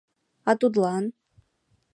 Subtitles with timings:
[0.49, 1.03] А тудлан?